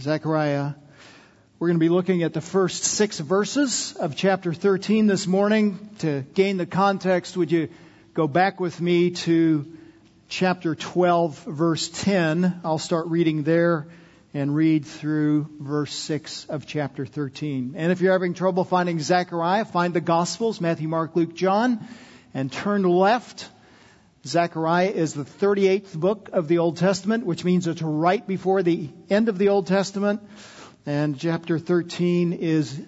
[0.00, 0.72] Zechariah.
[1.58, 5.90] We're going to be looking at the first six verses of chapter 13 this morning.
[5.98, 7.68] To gain the context, would you
[8.14, 9.70] go back with me to
[10.30, 12.62] chapter 12, verse 10?
[12.64, 13.88] I'll start reading there
[14.32, 17.74] and read through verse 6 of chapter 13.
[17.76, 21.86] And if you're having trouble finding Zechariah, find the Gospels, Matthew, Mark, Luke, John,
[22.32, 23.48] and turn left.
[24.26, 28.90] Zechariah is the 38th book of the Old Testament, which means it's right before the
[29.08, 30.20] end of the Old Testament.
[30.84, 32.80] And chapter 13 is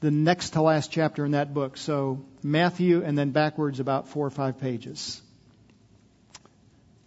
[0.00, 1.76] the next to last chapter in that book.
[1.76, 5.22] So Matthew and then backwards about four or five pages.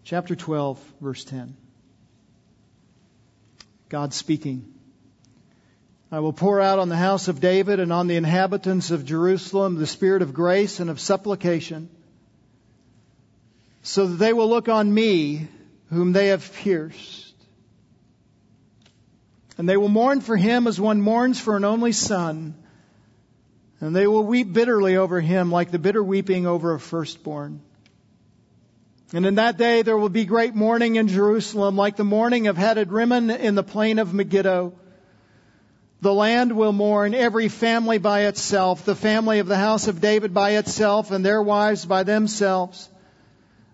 [0.06, 1.56] Chapter 12, verse 10.
[3.90, 4.74] God speaking.
[6.12, 9.76] I will pour out on the house of David and on the inhabitants of Jerusalem
[9.76, 11.90] the spirit of grace and of supplication,
[13.90, 15.48] so that they will look on me,
[15.90, 17.34] whom they have pierced.
[19.58, 22.54] And they will mourn for him as one mourns for an only son,
[23.80, 27.62] and they will weep bitterly over him like the bitter weeping over a firstborn.
[29.12, 32.58] And in that day there will be great mourning in Jerusalem, like the mourning of
[32.58, 34.74] Hadad Rimmon in the plain of Megiddo.
[36.02, 40.32] The land will mourn, every family by itself, the family of the house of David
[40.32, 42.88] by itself, and their wives by themselves,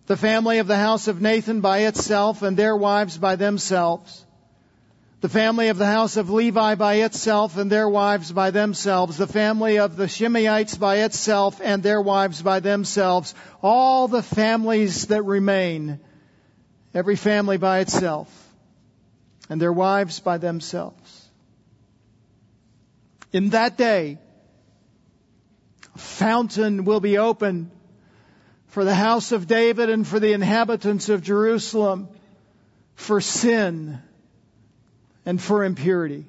[0.07, 4.25] the family of the house of Nathan by itself, and their wives by themselves.
[5.21, 9.25] The family of the house of Levi by itself and their wives by themselves, the
[9.25, 13.33] family of the Shimeites by itself and their wives by themselves,
[13.63, 15.99] all the families that remain,
[16.93, 18.29] every family by itself,
[19.49, 21.29] and their wives by themselves.
[23.33, 24.19] In that day,
[25.95, 27.71] a fountain will be opened
[28.75, 32.09] for the house of David and for the inhabitants of Jerusalem
[32.95, 34.01] for sin
[35.25, 36.25] and for impurity.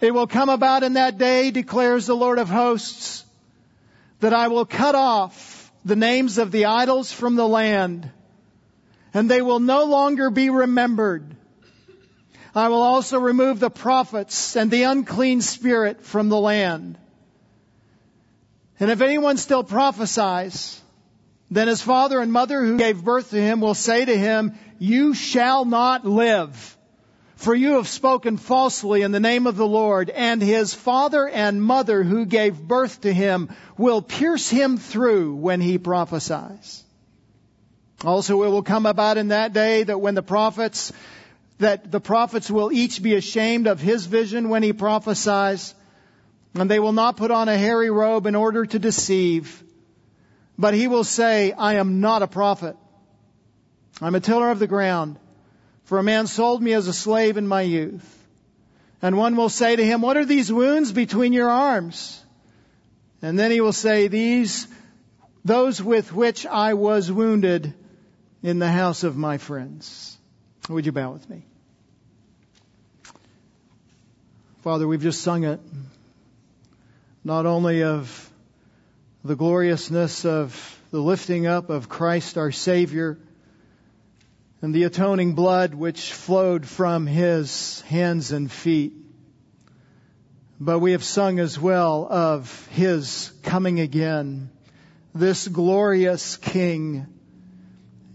[0.00, 3.22] It will come about in that day, declares the Lord of hosts,
[4.20, 8.10] that I will cut off the names of the idols from the land,
[9.12, 11.36] and they will no longer be remembered.
[12.54, 16.96] I will also remove the prophets and the unclean spirit from the land.
[18.80, 20.80] And if anyone still prophesies,
[21.50, 25.14] then his father and mother who gave birth to him will say to him, you
[25.14, 26.76] shall not live.
[27.36, 31.62] For you have spoken falsely in the name of the Lord, and his father and
[31.62, 36.82] mother who gave birth to him will pierce him through when he prophesies.
[38.04, 40.92] Also it will come about in that day that when the prophets,
[41.58, 45.74] that the prophets will each be ashamed of his vision when he prophesies,
[46.54, 49.62] and they will not put on a hairy robe in order to deceive,
[50.58, 52.76] but he will say, I am not a prophet.
[54.00, 55.18] I'm a tiller of the ground.
[55.84, 58.14] For a man sold me as a slave in my youth.
[59.00, 62.22] And one will say to him, What are these wounds between your arms?
[63.22, 64.66] And then he will say, These,
[65.44, 67.74] those with which I was wounded
[68.42, 70.16] in the house of my friends.
[70.68, 71.44] Would you bow with me?
[74.62, 75.60] Father, we've just sung it.
[77.28, 78.30] Not only of
[79.22, 83.18] the gloriousness of the lifting up of Christ our Savior,
[84.62, 88.94] and the atoning blood which flowed from his hands and feet.
[90.58, 94.48] But we have sung as well of his coming again,
[95.14, 97.08] this glorious King,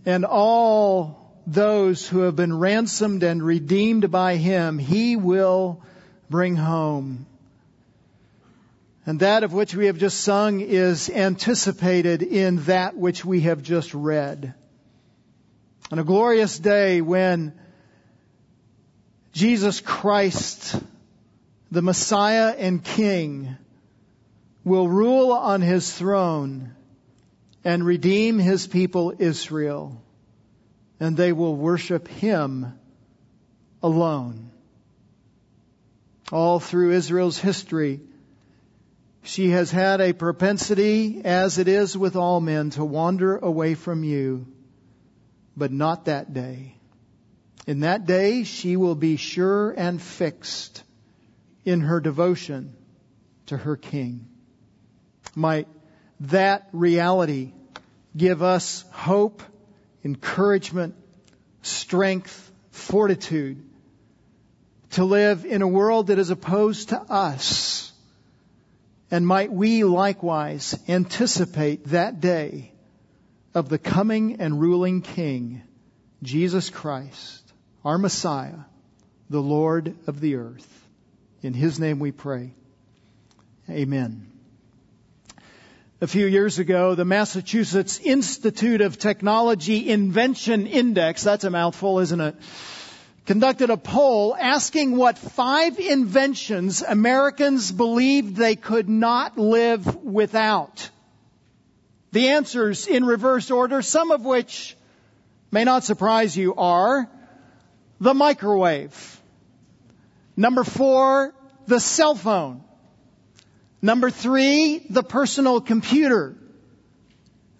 [0.08, 5.84] and all those who have been ransomed and redeemed by him, he will
[6.32, 7.28] bring home.
[9.06, 13.62] And that of which we have just sung is anticipated in that which we have
[13.62, 14.54] just read
[15.94, 17.54] on a glorious day when
[19.32, 20.76] Jesus Christ,
[21.70, 23.58] the Messiah and King,
[24.64, 26.74] will rule on his throne
[27.64, 30.02] and redeem his people Israel,
[31.00, 32.74] and they will worship him
[33.84, 34.50] alone.
[36.32, 38.00] All through Israel's history,
[39.24, 44.04] she has had a propensity, as it is with all men, to wander away from
[44.04, 44.48] you
[45.56, 46.76] but not that day.
[47.66, 50.84] In that day, she will be sure and fixed
[51.64, 52.76] in her devotion
[53.46, 54.28] to her King.
[55.36, 55.68] Might
[56.22, 57.54] that reality
[58.16, 59.42] give us hope,
[60.04, 60.96] encouragement,
[61.62, 63.64] strength, fortitude
[64.92, 67.93] to live in a world that is opposed to us.
[69.14, 72.72] And might we likewise anticipate that day
[73.54, 75.62] of the coming and ruling King,
[76.24, 77.54] Jesus Christ,
[77.86, 78.62] our Messiah,
[79.30, 80.88] the Lord of the earth.
[81.44, 82.56] In his name we pray.
[83.70, 84.32] Amen.
[86.02, 92.20] A few years ago, the Massachusetts Institute of Technology Invention Index, that's a mouthful, isn't
[92.20, 92.36] it?
[93.26, 100.90] Conducted a poll asking what five inventions Americans believed they could not live without.
[102.12, 104.76] The answers in reverse order, some of which
[105.52, 107.10] may not surprise you, are
[108.02, 109.22] the microwave.
[110.36, 111.34] Number four,
[111.66, 112.64] the cell phone.
[113.82, 116.36] Number three, the personal computer.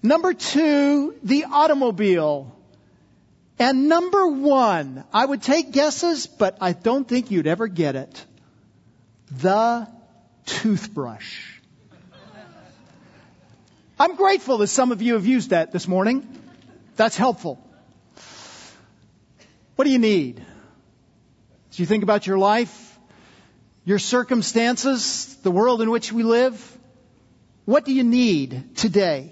[0.02, 2.54] Number two, the automobile.
[3.60, 8.26] And number one, I would take guesses, but I don't think you'd ever get it.
[9.32, 9.88] The
[10.46, 11.54] toothbrush.
[14.00, 16.28] I'm grateful that some of you have used that this morning.
[16.96, 17.60] That's helpful.
[19.76, 20.44] What do you need?
[21.72, 22.98] As you think about your life,
[23.86, 26.78] your circumstances, the world in which we live,
[27.66, 29.32] what do you need today?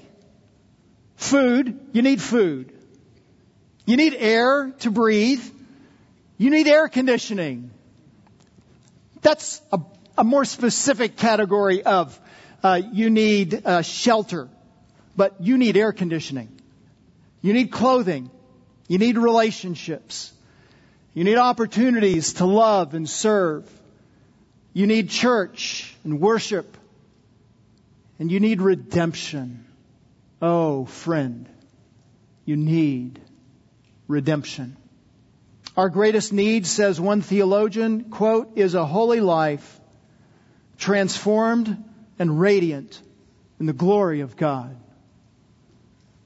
[1.15, 1.79] Food.
[1.91, 2.73] You need food.
[3.91, 5.43] You need air to breathe.
[6.37, 7.71] You need air conditioning.
[9.21, 9.81] That's a,
[10.17, 12.17] a more specific category of
[12.63, 14.47] uh, you need uh, shelter,
[15.17, 16.57] but you need air conditioning.
[17.41, 18.31] You need clothing.
[18.87, 20.31] You need relationships.
[21.13, 23.69] You need opportunities to love and serve.
[24.71, 26.77] You need church and worship.
[28.19, 29.65] And you need redemption.
[30.41, 31.49] Oh, friend,
[32.45, 33.19] you need
[34.11, 34.77] redemption.
[35.75, 39.79] Our greatest need, says one theologian, quote, is a holy life
[40.77, 41.83] transformed
[42.19, 43.01] and radiant
[43.59, 44.75] in the glory of God.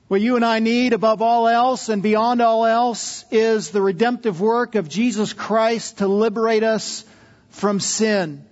[0.07, 4.39] What you and I need above all else and beyond all else is the redemptive
[4.39, 7.03] work of Jesus Christ to liberate us
[7.49, 8.45] from sin.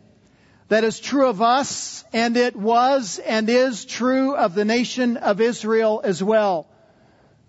[0.70, 5.42] That is true of us, and it was and is true of the nation of
[5.42, 6.68] Israel as well.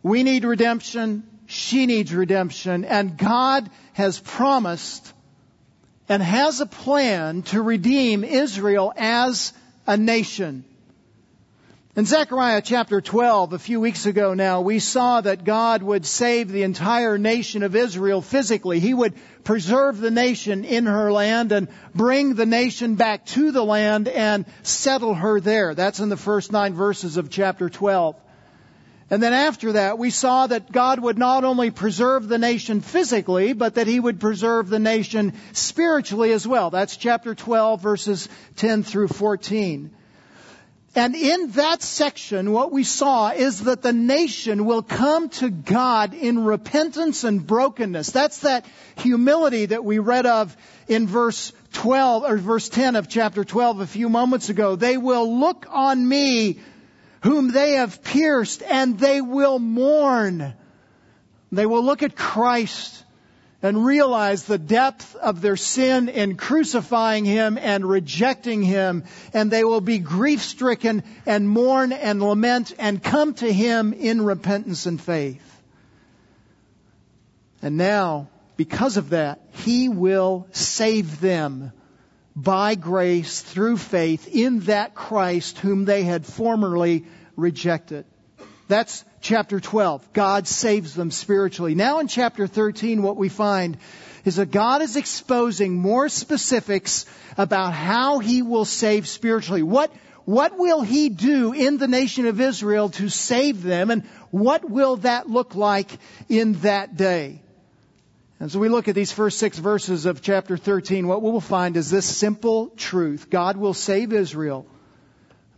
[0.03, 1.23] We need redemption.
[1.47, 2.85] She needs redemption.
[2.85, 5.13] And God has promised
[6.09, 9.53] and has a plan to redeem Israel as
[9.87, 10.65] a nation.
[11.97, 16.51] In Zechariah chapter 12, a few weeks ago now, we saw that God would save
[16.51, 18.81] the entire nation of Israel physically.
[18.81, 19.15] He would
[19.45, 24.45] preserve the nation in her land and bring the nation back to the land and
[24.65, 25.77] settle her there.
[25.77, 28.17] That's in the first nine verses of chapter 12.
[29.15, 33.53] And then after that, we saw that God would not only preserve the nation physically,
[33.53, 36.71] but that He would preserve the nation spiritually as well.
[36.71, 39.95] That's chapter 12 verses 10 through 14.
[40.97, 46.13] And in that section, what we saw is that the nation will come to God
[46.13, 48.11] in repentance and brokenness.
[48.11, 48.67] That's that
[48.97, 50.57] humility that we read of
[50.89, 54.75] in verse 12, or verse 10 of chapter 12 a few moments ago.
[54.75, 56.59] They will look on me
[57.25, 60.53] whom they have pierced and they will mourn.
[61.51, 63.03] They will look at Christ
[63.63, 69.65] and realize the depth of their sin in crucifying him and rejecting him, and they
[69.65, 75.01] will be grief stricken and mourn and lament and come to him in repentance and
[75.01, 75.63] faith.
[77.63, 78.29] And now,
[78.59, 81.73] because of that, he will save them
[82.37, 87.05] by grace through faith in that Christ whom they had formerly
[87.37, 88.05] rejected.
[88.67, 90.13] That's chapter 12.
[90.13, 91.75] God saves them spiritually.
[91.75, 93.77] Now in chapter 13, what we find
[94.25, 99.63] is that God is exposing more specifics about how He will save spiritually.
[99.63, 99.93] What,
[100.25, 104.97] what will He do in the nation of Israel to save them and what will
[104.97, 105.91] that look like
[106.29, 107.44] in that day?
[108.41, 111.07] And so we look at these first six verses of chapter 13.
[111.07, 113.31] What we will find is this simple truth.
[113.31, 114.67] God will save Israel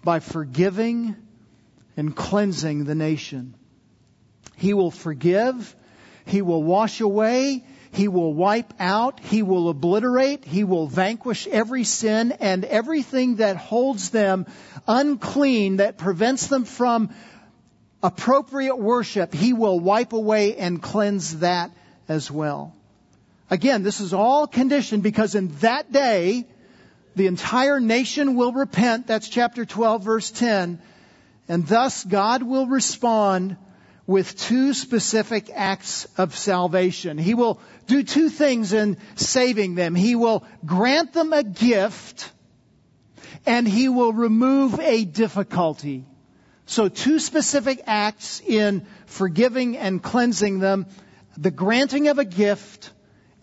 [0.04, 1.16] by forgiving
[1.97, 3.54] and cleansing the nation.
[4.56, 5.75] He will forgive.
[6.26, 7.64] He will wash away.
[7.92, 9.21] He will wipe out.
[9.21, 10.45] He will obliterate.
[10.45, 14.45] He will vanquish every sin and everything that holds them
[14.87, 17.09] unclean, that prevents them from
[18.02, 19.33] appropriate worship.
[19.33, 21.71] He will wipe away and cleanse that
[22.08, 22.75] as well.
[23.50, 26.46] Again, this is all conditioned because in that day,
[27.14, 29.06] the entire nation will repent.
[29.06, 30.80] That's chapter 12 verse 10
[31.48, 33.56] and thus God will respond
[34.06, 37.18] with two specific acts of salvation.
[37.18, 39.94] He will do two things in saving them.
[39.94, 42.30] He will grant them a gift
[43.44, 46.04] and he will remove a difficulty.
[46.66, 50.86] So two specific acts in forgiving and cleansing them,
[51.37, 52.90] the granting of a gift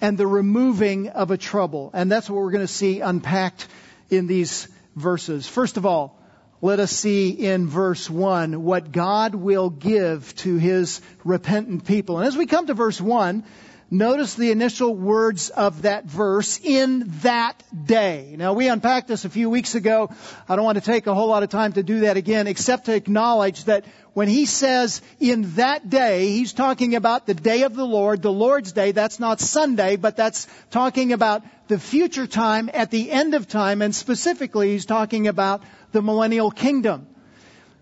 [0.01, 1.91] and the removing of a trouble.
[1.93, 3.67] And that's what we're going to see unpacked
[4.09, 5.47] in these verses.
[5.47, 6.19] First of all,
[6.61, 12.19] let us see in verse 1 what God will give to his repentant people.
[12.19, 13.43] And as we come to verse 1,
[13.93, 18.33] Notice the initial words of that verse, in that day.
[18.35, 20.09] Now we unpacked this a few weeks ago.
[20.49, 22.85] I don't want to take a whole lot of time to do that again, except
[22.85, 27.75] to acknowledge that when he says in that day, he's talking about the day of
[27.75, 28.93] the Lord, the Lord's day.
[28.93, 33.83] That's not Sunday, but that's talking about the future time at the end of time,
[33.83, 37.12] and specifically he's talking about the millennial kingdom.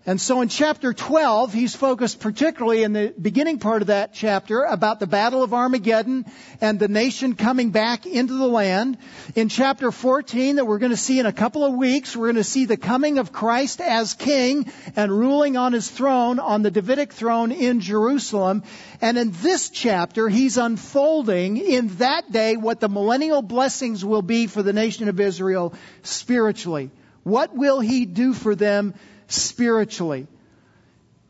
[0.04, 4.64] And so in chapter 12, he's focused particularly in the beginning part of that chapter
[4.64, 6.24] about the battle of Armageddon
[6.60, 8.98] and the nation coming back into the land.
[9.36, 12.34] In chapter 14 that we're going to see in a couple of weeks, we're going
[12.34, 16.72] to see the coming of Christ as king and ruling on his throne, on the
[16.72, 18.64] Davidic throne in Jerusalem.
[19.00, 24.48] And in this chapter, he's unfolding in that day what the millennial blessings will be
[24.48, 26.90] for the nation of Israel spiritually.
[27.22, 28.94] What will he do for them
[29.32, 30.26] spiritually.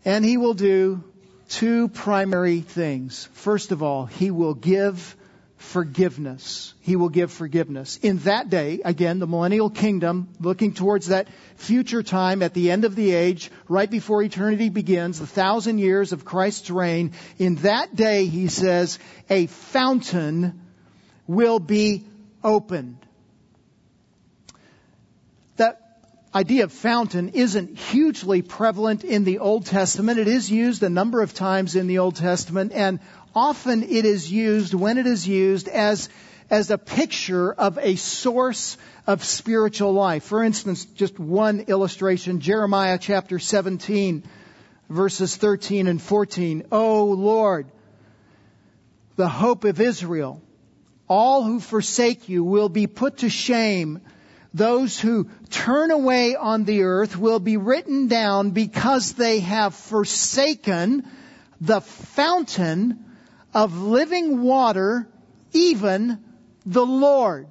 [0.04, 1.04] And he will do
[1.48, 3.28] two primary things.
[3.32, 5.16] First of all, he will give
[5.56, 6.74] forgiveness.
[6.80, 7.96] He will give forgiveness.
[8.02, 12.84] In that day, again, the millennial kingdom, looking towards that future time at the end
[12.84, 17.94] of the age, right before eternity begins, the thousand years of Christ's reign, in that
[17.94, 18.98] day, he says,
[19.30, 20.60] a fountain
[21.28, 22.04] will be
[22.42, 22.98] opened.
[26.34, 30.18] Idea of fountain isn't hugely prevalent in the Old Testament.
[30.18, 33.00] It is used a number of times in the Old Testament, and
[33.34, 36.08] often it is used, when it is used, as,
[36.50, 40.24] as a picture of a source of spiritual life.
[40.24, 44.22] For instance, just one illustration, Jeremiah chapter 17,
[44.88, 46.66] verses 13 and 14.
[46.72, 47.66] O Lord,
[49.16, 50.40] the hope of Israel,
[51.08, 54.00] all who forsake you will be put to shame
[54.54, 61.08] those who turn away on the earth will be written down because they have forsaken
[61.60, 63.04] the fountain
[63.54, 65.08] of living water,
[65.52, 66.22] even
[66.66, 67.48] the Lord.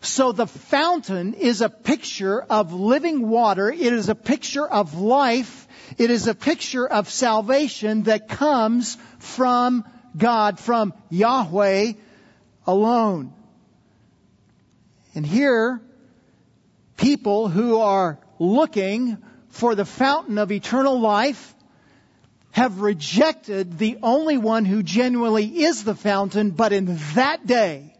[0.00, 3.70] So the fountain is a picture of living water.
[3.70, 5.66] It is a picture of life.
[5.98, 9.84] It is a picture of salvation that comes from
[10.16, 11.92] God, from Yahweh
[12.66, 13.32] alone.
[15.14, 15.80] And here,
[16.96, 21.54] people who are looking for the fountain of eternal life
[22.50, 27.94] have rejected the only one who genuinely is the fountain, but in that day,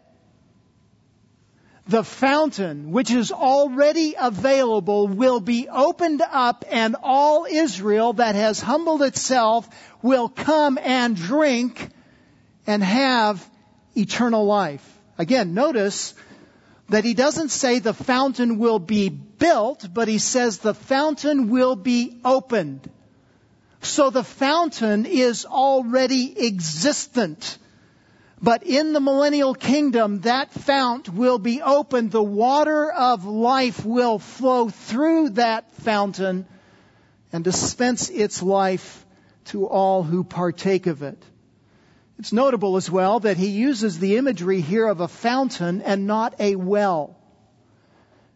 [1.87, 8.59] the fountain, which is already available, will be opened up and all Israel that has
[8.59, 9.69] humbled itself
[10.01, 11.89] will come and drink
[12.65, 13.47] and have
[13.95, 14.85] eternal life.
[15.17, 16.13] Again, notice
[16.89, 21.75] that he doesn't say the fountain will be built, but he says the fountain will
[21.75, 22.89] be opened.
[23.81, 27.57] So the fountain is already existent.
[28.41, 32.11] But in the millennial kingdom, that fount will be opened.
[32.11, 36.45] The water of life will flow through that fountain
[37.33, 39.05] and dispense its life
[39.45, 41.21] to all who partake of it.
[42.19, 46.39] It's notable as well that he uses the imagery here of a fountain and not
[46.39, 47.15] a well.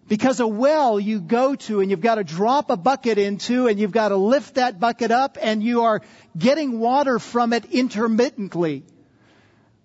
[0.08, 3.80] Because a well you go to and you've got to drop a bucket into and
[3.80, 6.02] you've got to lift that bucket up and you are
[6.38, 8.84] getting water from it intermittently.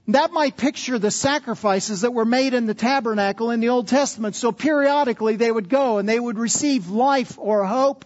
[0.08, 4.36] That might picture the sacrifices that were made in the tabernacle in the Old Testament.
[4.36, 8.04] So periodically they would go and they would receive life or hope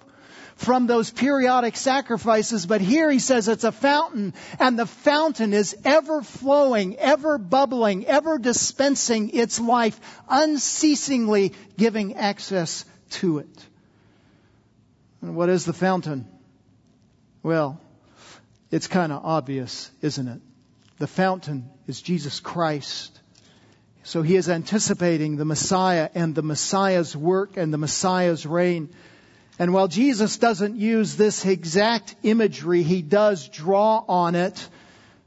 [0.61, 5.75] from those periodic sacrifices, but here he says it's a fountain, and the fountain is
[5.87, 9.99] ever flowing, ever bubbling, ever dispensing its life,
[10.29, 13.67] unceasingly giving access to it.
[15.23, 16.29] And what is the fountain?
[17.43, 17.81] Well,
[18.71, 20.41] it's kind of obvious, isn't it?
[20.99, 23.19] The fountain is Jesus Christ.
[24.03, 28.91] So he is anticipating the Messiah and the Messiah's work and the Messiah's reign.
[29.61, 34.67] And while Jesus doesn't use this exact imagery, he does draw on it.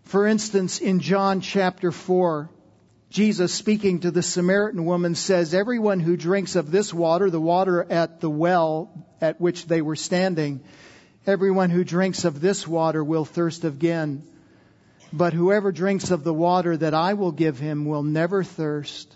[0.05, 2.49] For instance, in John chapter 4,
[3.11, 7.85] Jesus speaking to the Samaritan woman says, Everyone who drinks of this water, the water
[7.87, 10.61] at the well at which they were standing,
[11.27, 14.23] everyone who drinks of this water will thirst again.
[15.13, 19.15] But whoever drinks of the water that I will give him will never thirst.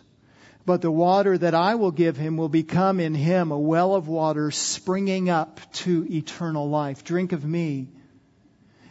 [0.68, 4.10] But the water that I will give him will become in him a well of
[4.10, 7.06] water springing up to eternal life.
[7.06, 7.88] Drink of me,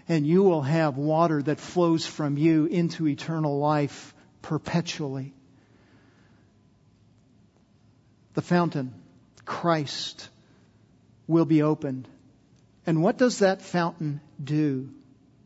[0.09, 5.35] and you will have water that flows from you into eternal life perpetually.
[8.33, 8.95] The fountain,
[9.45, 10.31] Christ,
[11.27, 12.09] will be opened.
[12.87, 14.89] And what does that fountain do?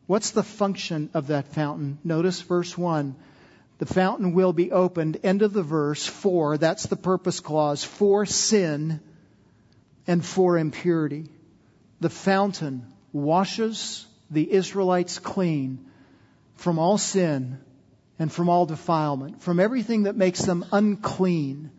[0.06, 1.98] What's the function of that fountain?
[2.04, 3.16] Notice verse 1.
[3.80, 5.20] The fountain will be opened.
[5.22, 6.06] End of the verse.
[6.06, 9.00] For, that's the purpose clause, for sin
[10.06, 11.30] and for impurity.
[11.98, 15.86] The fountain washes the Israelites clean
[16.56, 17.58] from all sin
[18.18, 21.70] and from all defilement, from everything that makes them unclean.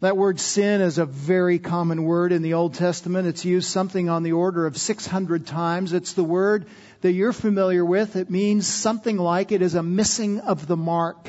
[0.00, 3.26] That word sin is a very common word in the Old Testament.
[3.26, 5.92] It's used something on the order of 600 times.
[5.92, 6.66] It's the word
[7.00, 8.14] that you're familiar with.
[8.14, 11.28] It means something like it is a missing of the mark.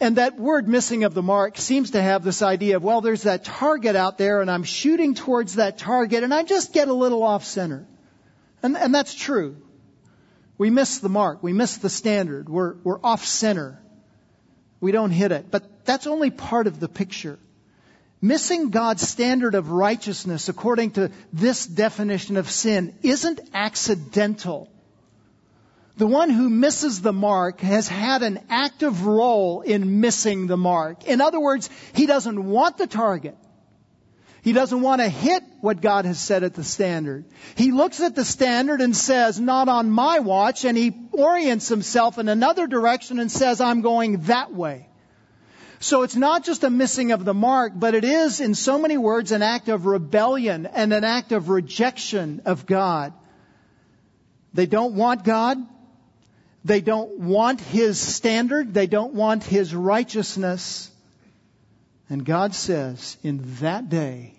[0.00, 3.22] And that word missing of the mark seems to have this idea of, well, there's
[3.22, 6.94] that target out there and I'm shooting towards that target and I just get a
[6.94, 7.86] little off center.
[8.62, 9.56] And, and that's true.
[10.58, 11.42] We miss the mark.
[11.42, 12.50] We miss the standard.
[12.50, 13.80] We're, we're off center.
[14.80, 15.50] We don't hit it.
[15.50, 17.38] But that's only part of the picture.
[18.22, 24.70] Missing God's standard of righteousness according to this definition of sin isn't accidental
[26.00, 31.04] the one who misses the mark has had an active role in missing the mark.
[31.04, 33.36] In other words, he doesn't want the target.
[34.42, 37.26] He doesn't want to hit what God has set at the standard.
[37.56, 42.18] He looks at the standard and says, not on my watch, and he orients himself
[42.18, 44.86] in another direction and says, I'm going that way.
[45.78, 48.98] So it's not just a missing of the mark, but it is, in so many
[48.98, 53.14] words, an act of rebellion and an act of rejection of God.
[54.52, 55.58] They don't want God.
[56.64, 58.74] They don't want His standard.
[58.74, 60.90] They don't want His righteousness.
[62.10, 64.34] And God says, in that day,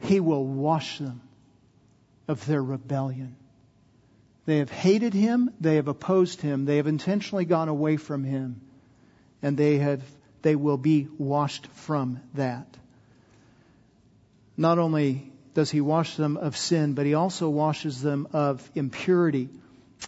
[0.00, 1.20] He will wash them
[2.26, 3.36] of their rebellion.
[4.46, 5.50] They have hated Him.
[5.60, 6.64] They have opposed Him.
[6.64, 8.62] They have intentionally gone away from Him.
[9.42, 10.02] And they have,
[10.40, 12.74] they will be washed from that.
[14.56, 19.50] Not only does He wash them of sin, but He also washes them of impurity.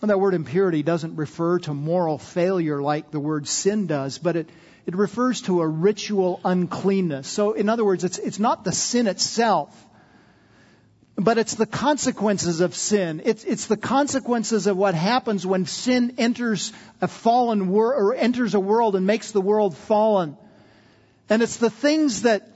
[0.01, 4.37] And that word impurity doesn't refer to moral failure like the word sin does, but
[4.37, 4.49] it,
[4.91, 7.29] it refers to a ritual uncleanness.
[7.29, 9.73] So, in other words, it's, it's not the sin itself,
[11.15, 13.23] but it's the consequences of sin.
[13.25, 18.55] It's, it's the consequences of what happens when sin enters a fallen world, or enters
[18.55, 20.37] a world and makes the world fallen.
[21.29, 22.49] And it's the things that,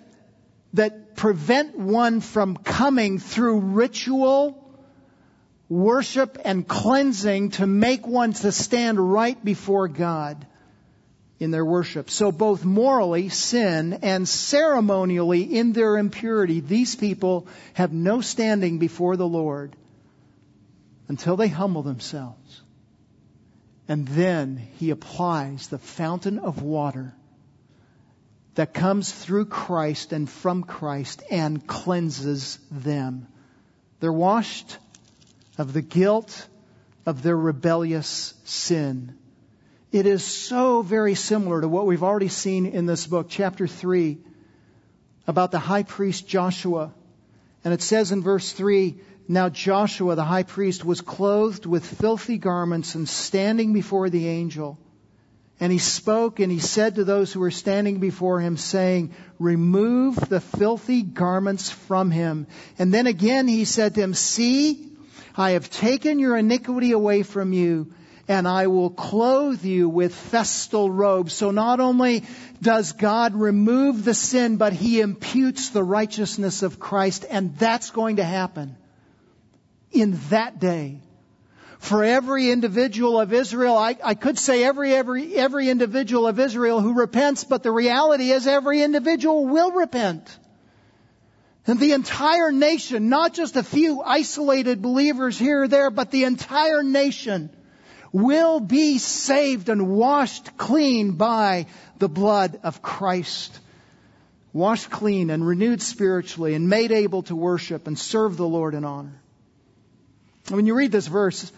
[0.72, 4.76] that prevent one from coming through ritual
[5.68, 10.44] worship and cleansing to make one to stand right before God
[11.40, 12.10] in their worship.
[12.10, 19.16] So both morally, sin, and ceremonially in their impurity, these people have no standing before
[19.16, 19.74] the Lord
[21.08, 22.62] until they humble themselves.
[23.88, 27.14] And then he applies the fountain of water
[28.54, 33.26] that comes through Christ and from Christ and cleanses them.
[34.00, 34.78] They're washed
[35.58, 36.46] of the guilt
[37.04, 39.18] of their rebellious sin.
[39.94, 44.18] It is so very similar to what we've already seen in this book, chapter 3,
[45.28, 46.92] about the high priest Joshua.
[47.64, 48.96] And it says in verse 3
[49.28, 54.80] Now Joshua, the high priest, was clothed with filthy garments and standing before the angel.
[55.60, 60.16] And he spoke and he said to those who were standing before him, saying, Remove
[60.16, 62.48] the filthy garments from him.
[62.80, 64.90] And then again he said to him, See,
[65.36, 67.92] I have taken your iniquity away from you,
[68.26, 71.34] and I will clothe you with festal robes.
[71.34, 72.24] So not only
[72.62, 78.16] does God remove the sin, but He imputes the righteousness of Christ, and that's going
[78.16, 78.76] to happen
[79.92, 81.00] in that day.
[81.78, 86.80] For every individual of Israel, I, I could say every, every, every individual of Israel
[86.80, 90.38] who repents, but the reality is every individual will repent.
[91.66, 96.24] And the entire nation, not just a few isolated believers here or there, but the
[96.24, 97.50] entire nation
[98.14, 101.66] will be saved and washed clean by
[101.98, 103.58] the blood of Christ.
[104.52, 108.84] Washed clean and renewed spiritually and made able to worship and serve the Lord in
[108.84, 109.20] honor.
[110.48, 111.50] When you read this verse,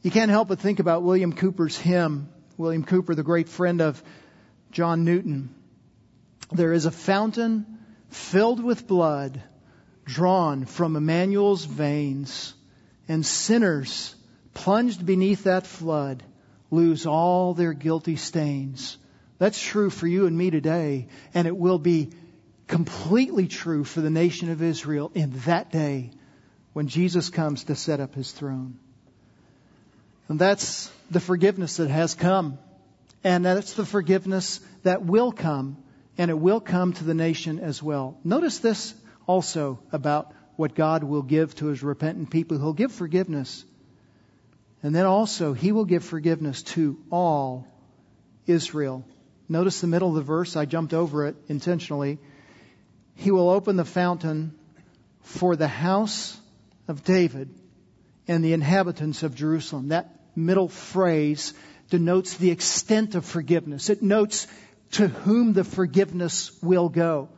[0.00, 2.30] you can't help but think about William Cowper's hymn.
[2.56, 4.02] William Cowper, the great friend of
[4.72, 5.54] John Newton.
[6.50, 7.66] There is a fountain
[8.08, 9.42] filled with blood
[10.06, 12.54] drawn from Emmanuel's veins,
[13.08, 14.14] and sinners
[14.58, 16.22] plunged beneath that flood
[16.70, 18.98] lose all their guilty stains.
[19.38, 22.10] That's true for you and me today, and it will be
[22.66, 26.10] completely true for the nation of Israel in that day
[26.72, 28.78] when Jesus comes to set up his throne.
[30.28, 32.58] And that's the forgiveness that has come
[33.24, 35.76] And that's the forgiveness that will come,
[36.16, 38.18] and it will come to the nation as well.
[38.24, 38.94] Notice this
[39.26, 42.58] also about what God will give to his repentant people.
[42.58, 43.64] He'll give forgiveness.
[44.82, 47.66] And then also, he will give forgiveness to all
[48.46, 49.04] Israel.
[49.48, 50.56] Notice the middle of the verse.
[50.56, 52.18] I jumped over it intentionally.
[53.14, 54.54] He will open the fountain
[55.22, 56.38] for the house
[56.86, 57.50] of David
[58.28, 59.88] and the inhabitants of Jerusalem.
[59.88, 61.54] That middle phrase
[61.90, 63.90] denotes the extent of forgiveness.
[63.90, 64.46] It notes
[64.92, 67.28] to whom the forgiveness will go.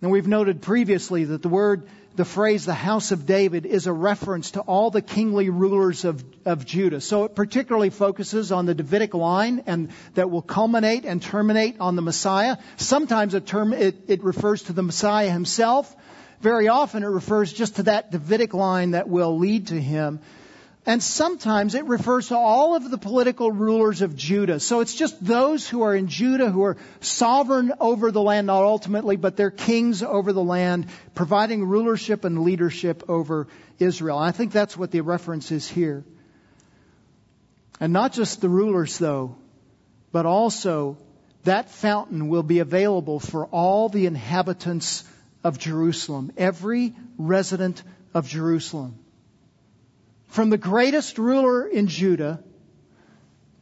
[0.00, 1.88] And we've noted previously that the word,
[2.20, 6.22] the phrase, the house of David is a reference to all the kingly rulers of,
[6.44, 7.00] of Judah.
[7.00, 11.96] So it particularly focuses on the Davidic line and that will culminate and terminate on
[11.96, 12.58] the Messiah.
[12.76, 15.96] Sometimes it, term, it, it refers to the Messiah himself.
[16.42, 20.20] Very often it refers just to that Davidic line that will lead to him.
[20.86, 24.58] And sometimes it refers to all of the political rulers of Judah.
[24.60, 28.64] So it's just those who are in Judah who are sovereign over the land, not
[28.64, 33.46] ultimately, but they're kings over the land, providing rulership and leadership over
[33.78, 34.16] Israel.
[34.16, 36.02] I think that's what the reference is here.
[37.78, 39.36] And not just the rulers, though,
[40.12, 40.96] but also
[41.44, 45.04] that fountain will be available for all the inhabitants
[45.44, 47.82] of Jerusalem, every resident
[48.14, 48.98] of Jerusalem.
[50.30, 52.42] From the greatest ruler in Judah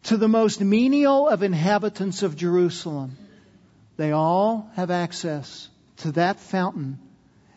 [0.05, 3.17] to the most menial of inhabitants of Jerusalem,
[3.97, 6.99] they all have access to that fountain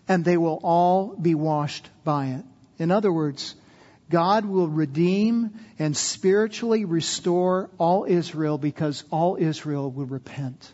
[0.07, 2.45] and they will all be washed by it.
[2.79, 3.53] In other words,
[4.09, 10.71] God will redeem and spiritually restore all Israel because all Israel will repent.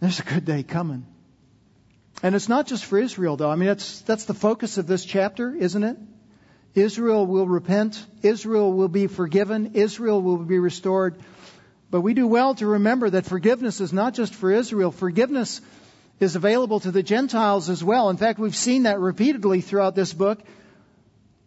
[0.00, 1.06] There's a good day coming.
[2.22, 3.50] And it's not just for Israel, though.
[3.50, 5.96] I mean, that's, that's the focus of this chapter, isn't it?
[6.74, 8.04] Israel will repent.
[8.22, 9.72] Israel will be forgiven.
[9.74, 11.16] Israel will be restored.
[11.90, 14.90] But we do well to remember that forgiveness is not just for Israel.
[14.90, 15.60] Forgiveness
[16.20, 18.10] is available to the Gentiles as well.
[18.10, 20.40] In fact, we've seen that repeatedly throughout this book.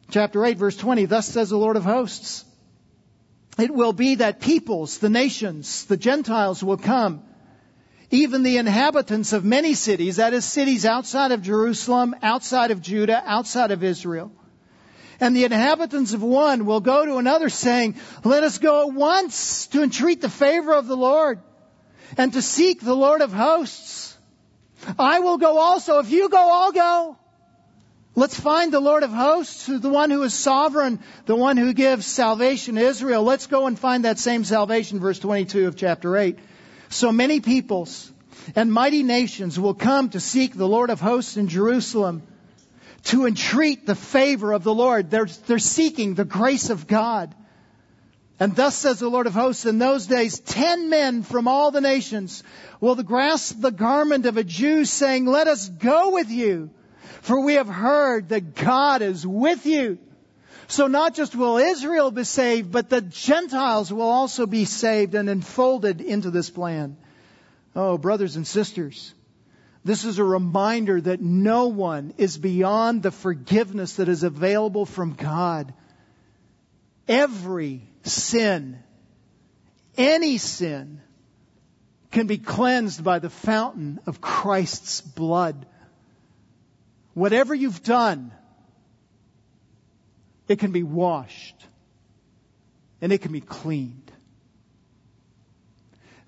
[0.09, 2.45] Chapter 8, verse 20, thus says the Lord of hosts.
[3.59, 7.23] It will be that peoples, the nations, the Gentiles will come
[8.11, 13.23] even the inhabitants of many cities, that is, cities outside of Jerusalem, outside of Judah,
[13.25, 14.31] outside of Israel.
[15.21, 19.67] And the inhabitants of one will go to another saying, Let us go at once
[19.67, 21.39] to entreat the favor of the Lord
[22.17, 24.17] and to seek the Lord of hosts.
[24.99, 25.99] I will go also.
[25.99, 27.17] If you go, I'll go.
[28.13, 32.05] Let's find the Lord of hosts, the one who is sovereign, the one who gives
[32.05, 33.23] salvation to Israel.
[33.23, 36.37] Let's go and find that same salvation, verse 22 of chapter 8.
[36.91, 38.11] So many peoples
[38.53, 42.21] and mighty nations will come to seek the Lord of hosts in Jerusalem
[43.05, 45.09] to entreat the favor of the Lord.
[45.09, 47.33] They're, they're seeking the grace of God.
[48.41, 51.79] And thus says the Lord of hosts, in those days, ten men from all the
[51.79, 52.43] nations
[52.81, 56.71] will grasp the garment of a Jew saying, let us go with you,
[57.21, 59.97] for we have heard that God is with you.
[60.71, 65.29] So not just will Israel be saved, but the Gentiles will also be saved and
[65.29, 66.95] enfolded into this plan.
[67.75, 69.13] Oh, brothers and sisters,
[69.83, 75.11] this is a reminder that no one is beyond the forgiveness that is available from
[75.15, 75.73] God.
[77.05, 78.81] Every sin,
[79.97, 81.01] any sin,
[82.11, 85.65] can be cleansed by the fountain of Christ's blood.
[87.13, 88.31] Whatever you've done,
[90.47, 91.55] it can be washed
[93.01, 94.11] and it can be cleaned.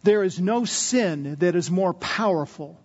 [0.03, 2.79] There is no sin that is more powerful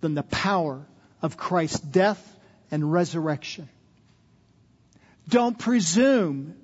[0.00, 0.86] than the power
[1.22, 2.36] of Christ's death
[2.70, 3.68] and resurrection.
[5.28, 6.56] Don't presume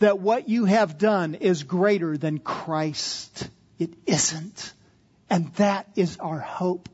[0.00, 3.48] that what you have done is greater than Christ.
[3.78, 4.72] It isn't.
[5.30, 6.88] And that is our hope.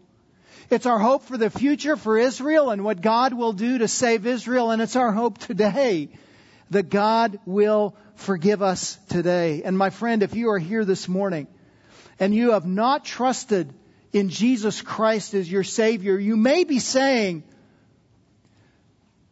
[0.70, 4.26] It's our hope for the future for Israel and what God will do to save
[4.26, 6.08] Israel, and it's our hope today
[6.70, 9.62] that God will forgive us today.
[9.64, 11.46] And my friend, if you are here this morning
[12.18, 13.72] and you have not trusted
[14.12, 17.42] in Jesus Christ as your Savior, you may be saying,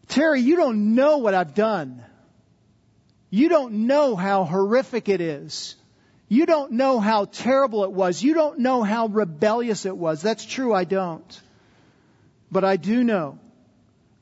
[0.08, 2.04] Terry, you don't know what I've done.
[3.30, 5.76] You don't know how horrific it is.
[6.28, 8.22] You don't know how terrible it was.
[8.22, 10.20] You don't know how rebellious it was.
[10.22, 11.40] That's true, I don't.
[12.50, 13.38] But I do know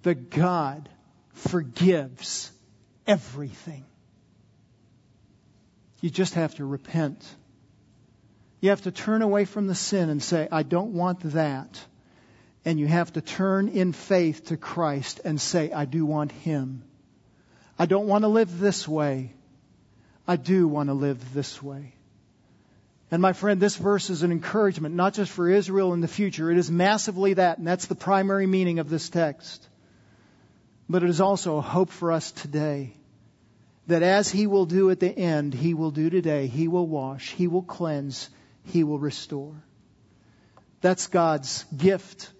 [0.02, 0.88] that God
[1.32, 2.52] forgives
[3.10, 3.84] everything.
[6.00, 7.26] You just have to repent.
[8.60, 11.80] You have to turn away from the sin and say, I don't want that.
[12.64, 16.84] And you have to turn in faith to Christ and say, I do want Him.
[17.76, 19.32] I don't want to live this way.
[20.28, 21.94] I do want to live this way.
[23.10, 26.52] And my friend, this verse is an encouragement, not just for Israel in the future.
[26.52, 29.66] It is massively that, and that's the primary meaning of this text.
[30.88, 32.94] But it is also a hope for us today.
[33.90, 36.46] That as He will do at the end, He will do today.
[36.46, 38.30] He will wash, He will cleanse,
[38.66, 39.54] He will restore.
[40.80, 42.30] That's God's gift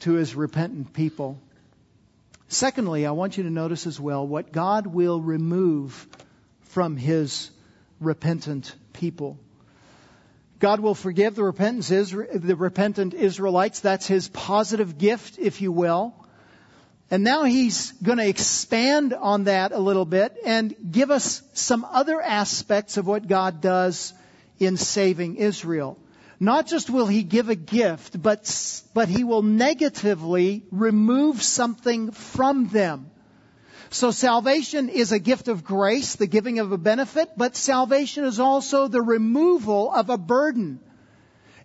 [0.00, 1.40] to His repentant people.
[2.48, 6.08] Secondly, I want you to notice as well what God will remove
[6.62, 7.52] from His
[8.00, 9.38] repentant people.
[10.58, 11.52] God will forgive the,
[12.34, 13.80] the repentant Israelites.
[13.80, 16.14] That's his positive gift, if you will.
[17.12, 21.84] And now he's going to expand on that a little bit and give us some
[21.84, 24.14] other aspects of what God does
[24.58, 25.98] in saving Israel.
[26.40, 32.68] Not just will he give a gift, but, but he will negatively remove something from
[32.68, 33.10] them.
[33.90, 38.40] So salvation is a gift of grace, the giving of a benefit, but salvation is
[38.40, 40.80] also the removal of a burden.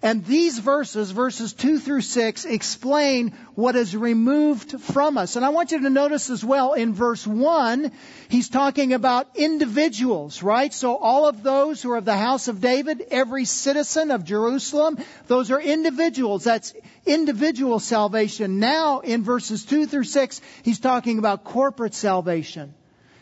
[0.01, 5.35] And these verses, verses 2 through 6, explain what is removed from us.
[5.35, 7.91] And I want you to notice as well in verse 1,
[8.29, 10.71] he's talking about individuals, right?
[10.71, 14.99] So all of those who are of the house of David, every citizen of Jerusalem,
[15.25, 16.43] those are individuals.
[16.43, 16.73] That's
[17.05, 18.59] individual salvation.
[18.59, 22.75] Now in verses 2 through 6, he's talking about corporate salvation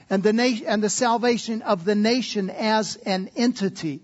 [0.09, 4.01] and the, na- and the salvation of the nation as an entity.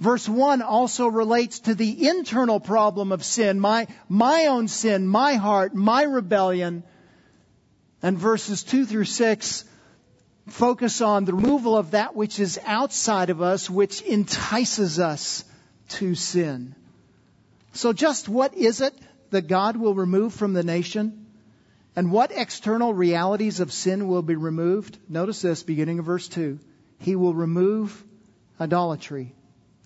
[0.00, 5.34] Verse 1 also relates to the internal problem of sin, my, my own sin, my
[5.34, 6.82] heart, my rebellion.
[8.02, 9.64] And verses 2 through 6
[10.48, 15.44] focus on the removal of that which is outside of us, which entices us
[15.88, 16.74] to sin.
[17.72, 18.94] So just what is it
[19.30, 21.26] that God will remove from the nation?
[21.96, 24.98] And what external realities of sin will be removed?
[25.08, 26.58] Notice this, beginning of verse 2.
[26.98, 28.04] He will remove
[28.60, 29.34] idolatry.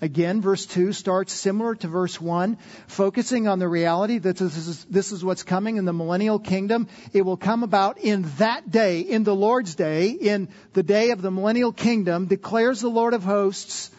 [0.01, 2.57] Again, verse 2 starts similar to verse 1,
[2.87, 6.87] focusing on the reality that this is, this is what's coming in the millennial kingdom.
[7.13, 11.21] It will come about in that day, in the Lord's day, in the day of
[11.21, 13.91] the millennial kingdom, declares the Lord of hosts,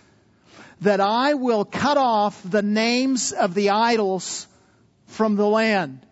[0.82, 4.48] that I will cut off the names of the idols
[5.08, 6.06] from the land.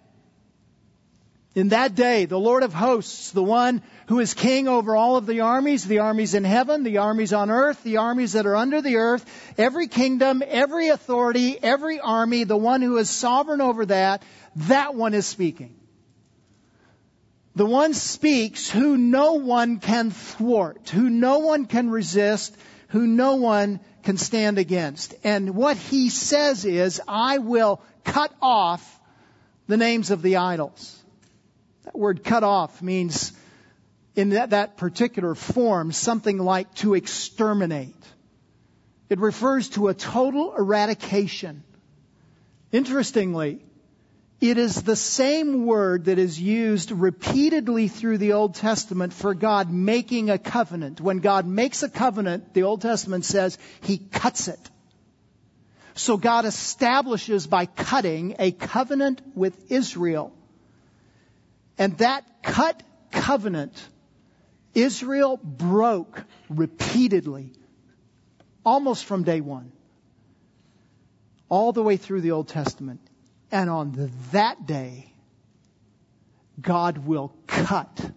[1.58, 5.26] In that day, the Lord of hosts, the one who is king over all of
[5.26, 8.80] the armies, the armies in heaven, the armies on earth, the armies that are under
[8.80, 9.26] the earth,
[9.58, 14.22] every kingdom, every authority, every army, the one who is sovereign over that,
[14.68, 15.74] that one is speaking.
[17.56, 22.56] The one speaks who no one can thwart, who no one can resist,
[22.90, 25.16] who no one can stand against.
[25.24, 29.00] And what he says is, I will cut off
[29.66, 30.97] the names of the idols.
[31.88, 33.32] That word cut off means
[34.14, 37.96] in that, that particular form something like to exterminate.
[39.10, 41.64] It refers to a total eradication.
[42.74, 43.62] Interestingly,
[44.42, 49.72] it is the same word that is used repeatedly through the Old Testament for God
[49.72, 51.00] making a covenant.
[51.00, 54.60] When God makes a covenant, the Old Testament says He cuts it.
[55.96, 60.34] So God establishes by cutting a covenant with Israel.
[61.78, 63.74] And that cut covenant
[64.74, 67.52] Israel broke repeatedly,
[68.64, 69.72] almost from day one,
[71.50, 73.02] all the way through the Old Testament.
[73.52, 75.12] And on that day,
[76.62, 78.12] God will cut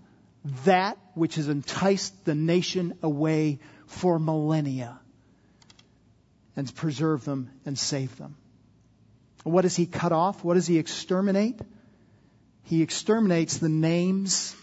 [0.65, 4.99] that which has enticed the nation away for millennia
[6.57, 8.37] and preserve them and save them.
[9.45, 10.45] What does he cut off?
[10.45, 11.61] What does he exterminate?
[12.65, 14.55] He exterminates the names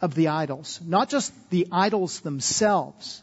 [0.00, 0.80] of the idols.
[0.84, 3.22] Not just the idols themselves,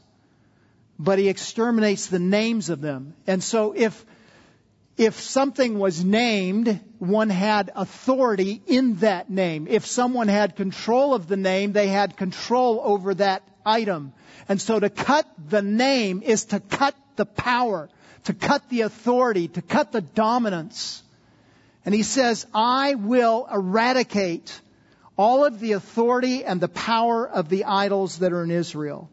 [0.98, 3.14] but he exterminates the names of them.
[3.28, 4.06] And so if,
[4.98, 9.68] if something was named, one had authority in that name.
[9.68, 14.14] If someone had control of the name, they had control over that item.
[14.48, 17.90] And so to cut the name is to cut the power,
[18.26, 21.04] to cut the authority, to cut the dominance.
[21.86, 24.60] And he says, I will eradicate
[25.18, 29.10] all of the authority and the power of the idols that are in Israel.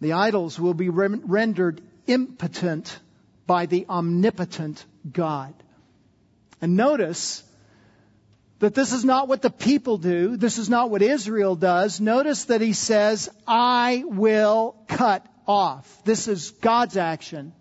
[0.00, 2.98] The idols will be rendered impotent
[3.46, 5.54] by the omnipotent God.
[6.60, 7.42] And notice
[8.58, 10.36] that this is not what the people do.
[10.36, 12.00] This is not what Israel does.
[12.00, 16.04] Notice that he says, I will cut off.
[16.04, 17.52] This is God's action.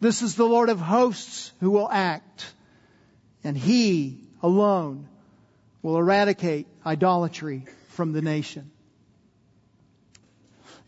[0.00, 2.52] This is the Lord of hosts who will act.
[3.44, 5.08] And he alone
[5.82, 8.70] will eradicate idolatry from the nation.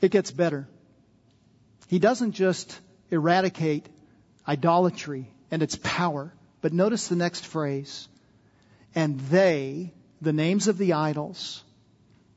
[0.00, 0.66] It gets better.
[1.88, 2.78] He doesn't just
[3.10, 3.86] eradicate
[4.46, 8.08] idolatry and its power, but notice the next phrase.
[8.94, 11.62] And they, the names of the idols,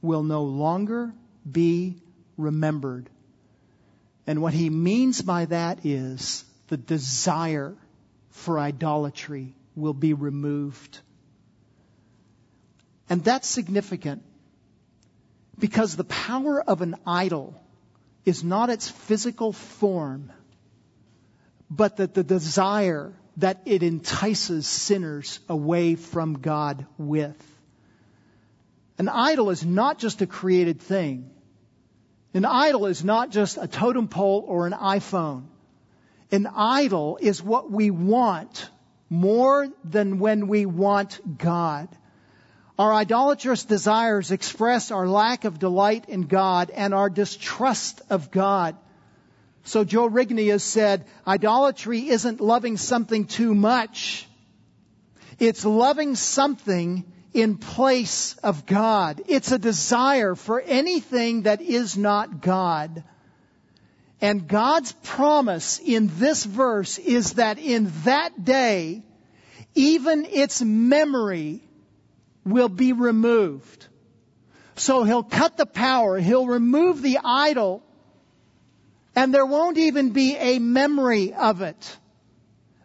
[0.01, 1.13] will no longer
[1.49, 1.95] be
[2.37, 3.09] remembered.
[4.27, 7.75] And what he means by that is the desire
[8.31, 10.99] for idolatry will be removed.
[13.09, 14.23] And that's significant
[15.59, 17.59] because the power of an idol
[18.25, 20.31] is not its physical form,
[21.69, 27.37] but that the desire that it entices sinners away from God with.
[28.97, 31.31] An idol is not just a created thing.
[32.33, 35.45] An idol is not just a totem pole or an iPhone.
[36.31, 38.69] An idol is what we want
[39.13, 41.87] more than when we want God.
[42.79, 48.75] Our idolatrous desires express our lack of delight in God and our distrust of God.
[49.65, 54.27] So Joe Rigney has said, idolatry isn't loving something too much.
[55.37, 59.21] It's loving something in place of God.
[59.27, 63.03] It's a desire for anything that is not God.
[64.23, 69.03] And God's promise in this verse is that in that day,
[69.75, 71.61] even its memory
[72.45, 73.85] will be removed.
[74.77, 77.83] So he'll cut the power, he'll remove the idol,
[79.13, 81.97] and there won't even be a memory of it.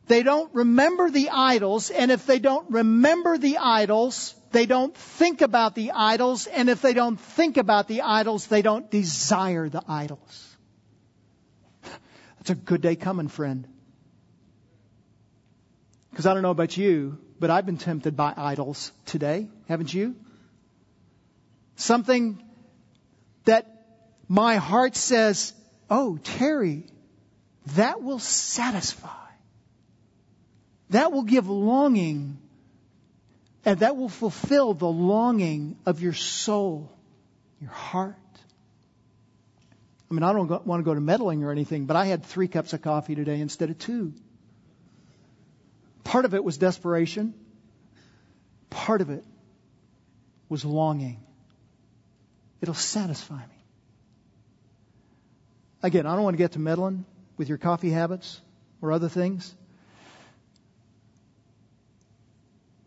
[0.09, 5.41] They don't remember the idols, and if they don't remember the idols, they don't think
[5.41, 9.85] about the idols, and if they don't think about the idols, they don't desire the
[9.87, 10.48] idols.
[12.39, 13.67] That's a good day coming, friend.
[16.11, 20.17] Because I don't know about you, but I've been tempted by idols today, haven't you?
[21.77, 22.43] Something
[23.45, 23.67] that
[24.29, 25.55] my heart says,
[25.89, 26.85] oh, Terry,
[27.77, 29.09] that will satisfy.
[30.91, 32.39] That will give longing
[33.65, 36.91] and that will fulfill the longing of your soul,
[37.61, 38.17] your heart.
[40.11, 42.49] I mean, I don't want to go to meddling or anything, but I had three
[42.49, 44.15] cups of coffee today instead of two.
[46.03, 47.35] Part of it was desperation.
[48.71, 49.25] Part of it
[50.49, 51.21] was longing.
[52.63, 53.65] It'll satisfy me.
[55.83, 57.05] Again, I don't want to get to meddling
[57.37, 58.41] with your coffee habits
[58.81, 59.55] or other things.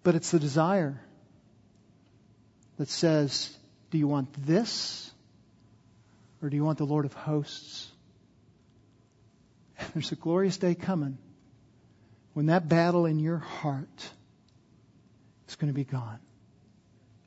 [0.04, 1.00] But it's the desire
[2.78, 3.56] that says,
[3.92, 5.11] do you want this?
[6.42, 7.92] Or do you want the Lord of hosts?
[9.94, 11.18] There's a glorious day coming
[12.34, 14.10] when that battle in your heart
[15.48, 16.20] is going to be gone.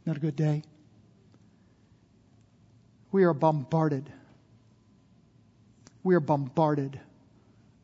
[0.05, 0.63] Not a good day?
[3.13, 4.11] We are bombarded.
[6.03, 6.99] We are bombarded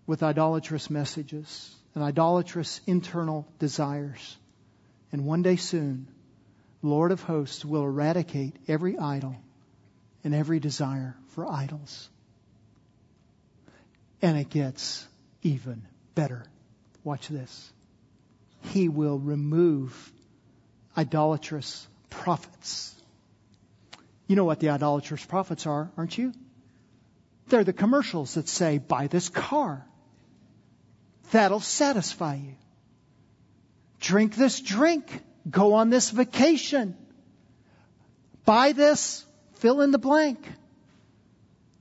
[0.07, 4.37] with idolatrous messages and idolatrous internal desires.
[5.13, 6.09] And one day soon,
[6.83, 9.37] Lord of hosts will eradicate every idol
[10.25, 12.09] and every desire for idols.
[14.23, 15.07] And it gets
[15.43, 15.83] even
[16.15, 16.45] better.
[17.05, 17.73] Watch this.
[18.63, 20.13] He will remove
[20.97, 22.95] idolatrous prophets.
[24.27, 26.33] You know what the idolatrous prophets are, aren't you?
[27.49, 29.85] They're the commercials that say, buy this car.
[31.33, 32.55] That'll satisfy you.
[34.01, 35.23] Drink this drink.
[35.49, 36.97] Go on this vacation.
[38.45, 39.25] Buy this.
[39.55, 40.39] Fill in the blank.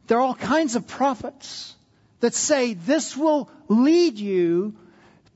[0.10, 1.76] There are all kinds of prophets
[2.20, 4.74] that say this will lead you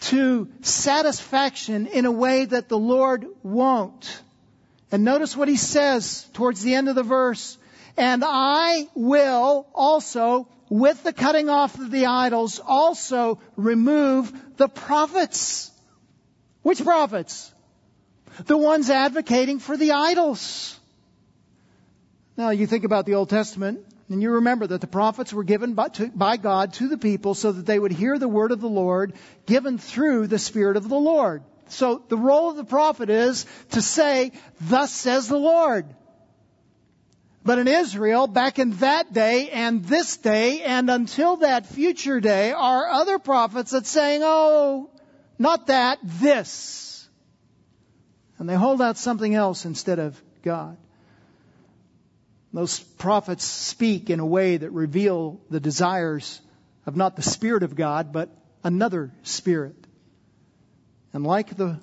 [0.09, 4.21] to satisfaction in a way that the Lord won't.
[4.91, 7.55] And notice what he says towards the end of the verse.
[7.97, 15.71] And I will also, with the cutting off of the idols, also remove the prophets.
[16.63, 17.53] Which prophets?
[18.43, 20.79] The ones advocating for the idols.
[22.35, 25.73] Now you think about the Old Testament, and you remember that the prophets were given
[25.73, 28.59] by, to, by, God to the people so that they would hear the word of
[28.59, 29.13] the Lord
[29.45, 31.43] given through the Spirit of the Lord.
[31.69, 35.85] So the role of the prophet is to say, thus says the Lord.
[37.45, 42.51] But in Israel, back in that day and this day and until that future day,
[42.51, 44.89] are other prophets that saying, oh,
[45.39, 47.07] not that, this.
[48.37, 50.77] And they hold out something else instead of God.
[52.53, 56.39] Those prophets speak in a way that reveal the desires
[56.85, 58.29] of not the Spirit of God, but
[58.63, 59.75] another Spirit.
[61.13, 61.79] And like the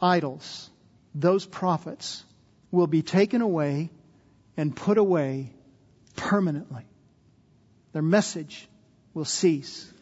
[0.00, 0.70] idols,
[1.14, 2.24] those prophets
[2.70, 3.90] will be taken away
[4.56, 5.52] and put away
[6.16, 6.86] permanently.
[7.92, 8.68] Their message
[9.12, 9.92] will cease.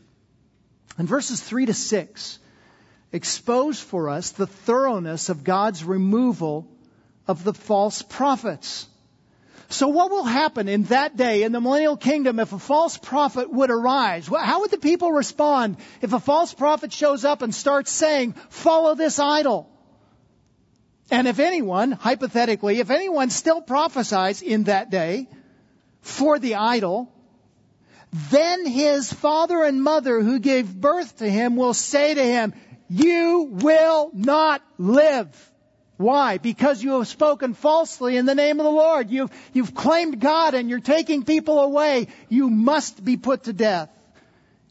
[0.97, 2.39] And verses 3 to 6
[3.11, 6.69] expose for us the thoroughness of God's removal
[7.27, 8.87] of the false prophets.
[9.71, 13.53] So what will happen in that day in the millennial kingdom if a false prophet
[13.53, 14.27] would arise?
[14.27, 18.95] How would the people respond if a false prophet shows up and starts saying, follow
[18.95, 19.69] this idol?
[21.11, 25.29] And if anyone, hypothetically, if anyone still prophesies in that day
[26.01, 27.13] for the idol,
[28.31, 32.55] then his father and mother who gave birth to him will say to him,
[32.89, 35.53] you will not live.
[35.99, 36.39] Why?
[36.39, 39.11] Because you have spoken falsely in the name of the Lord.
[39.11, 42.07] You've, you've claimed God and you're taking people away.
[42.29, 43.91] You must be put to death.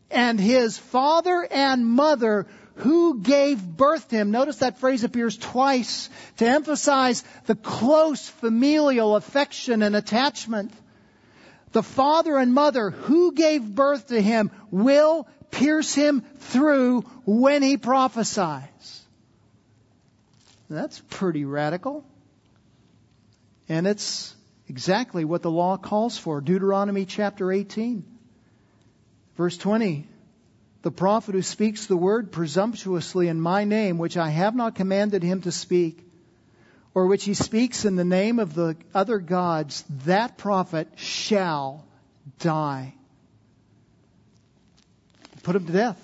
[0.10, 4.32] And his father and mother who gave birth to him.
[4.32, 10.72] Notice that phrase appears twice to emphasize the close familial affection and attachment.
[11.74, 17.76] The father and mother who gave birth to him will pierce him through when he
[17.78, 18.64] prophesies.
[20.70, 22.06] That's pretty radical.
[23.70, 24.36] And it's
[24.68, 26.42] exactly what the law calls for.
[26.42, 28.06] Deuteronomy chapter 18,
[29.36, 30.08] verse 20.
[30.82, 35.24] The prophet who speaks the word presumptuously in my name, which I have not commanded
[35.24, 36.04] him to speak,
[36.94, 41.86] or which he speaks in the name of the other gods, that prophet shall
[42.40, 42.94] die.
[45.44, 46.04] Put him to death.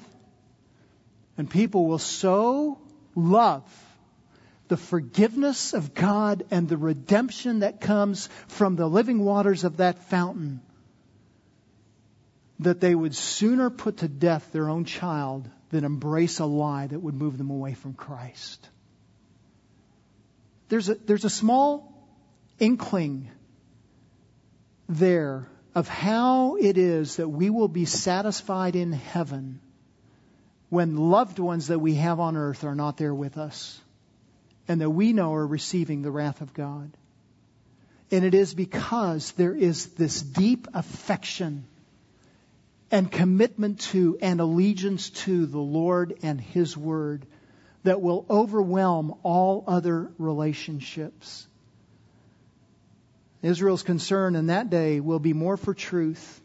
[1.37, 2.77] And people will so
[3.15, 3.63] love
[4.67, 10.03] the forgiveness of God and the redemption that comes from the living waters of that
[10.05, 10.61] fountain
[12.59, 16.99] that they would sooner put to death their own child than embrace a lie that
[16.99, 18.69] would move them away from Christ.
[20.69, 21.93] There's a, there's a small
[22.59, 23.29] inkling
[24.87, 29.59] there of how it is that we will be satisfied in heaven
[30.69, 33.79] when loved ones that we have on earth are not there with us
[34.67, 36.91] and that we know are receiving the wrath of God.
[38.11, 41.65] And it is because there is this deep affection
[42.91, 47.25] and commitment to and allegiance to the Lord and His Word
[47.83, 51.47] that will overwhelm all other relationships.
[53.41, 56.39] Israel's concern in that day will be more for truth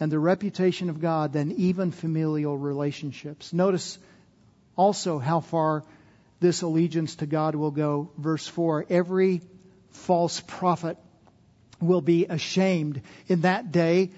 [0.00, 3.52] and the reputation of God than even familial relationships.
[3.52, 3.98] Notice
[4.74, 5.84] also how far
[6.42, 8.10] this allegiance to God will go.
[8.18, 9.40] Verse 4 Every
[9.90, 10.98] false prophet
[11.80, 14.10] will be ashamed in that day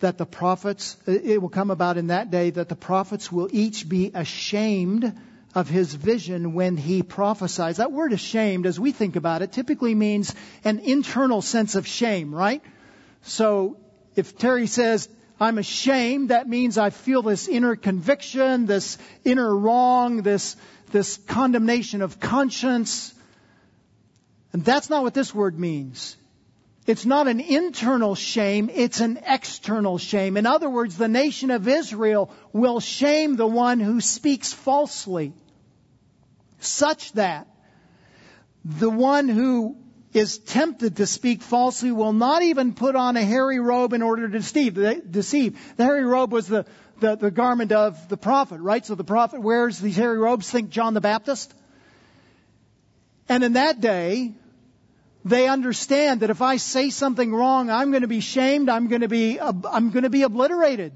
[0.00, 3.88] that the prophets, it will come about in that day that the prophets will each
[3.88, 5.18] be ashamed
[5.54, 7.78] of his vision when he prophesies.
[7.78, 12.34] That word ashamed, as we think about it, typically means an internal sense of shame,
[12.34, 12.62] right?
[13.22, 13.78] So
[14.14, 15.08] if Terry says,
[15.40, 20.56] I'm ashamed, that means I feel this inner conviction, this inner wrong, this,
[20.90, 23.14] this condemnation of conscience.
[24.52, 26.16] And that's not what this word means.
[26.86, 30.36] It's not an internal shame, it's an external shame.
[30.36, 35.32] In other words, the nation of Israel will shame the one who speaks falsely,
[36.60, 37.48] such that
[38.64, 39.76] the one who
[40.12, 44.28] is tempted to speak falsely will not even put on a hairy robe in order
[44.28, 44.74] to deceive.
[44.74, 46.66] The hairy robe was the,
[47.00, 48.84] the, the garment of the prophet, right?
[48.84, 51.52] So the prophet wears these hairy robes, think John the Baptist.
[53.28, 54.32] And in that day,
[55.24, 59.00] they understand that if I say something wrong, I'm going to be shamed, I'm going
[59.00, 60.92] to be, I'm going to be obliterated.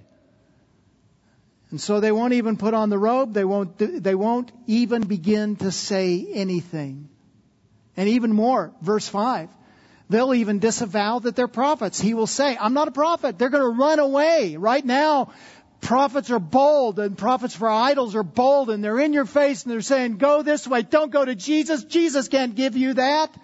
[1.70, 5.57] And so they won't even put on the robe, they won't, they won't even begin
[5.57, 7.09] to say anything.
[7.96, 9.51] And even more, verse 5.
[10.09, 12.01] They'll even disavow that they're prophets.
[12.01, 13.38] He will say, I'm not a prophet.
[13.38, 14.57] They're going to run away.
[14.57, 15.32] Right now,
[15.81, 19.72] prophets are bold and prophets for idols are bold and they're in your face and
[19.72, 20.83] they're saying, go this way.
[20.83, 21.85] Don't go to Jesus.
[21.85, 23.35] Jesus can't give you that.